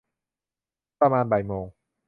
[0.99, 1.65] ประมาณบ่ายโมง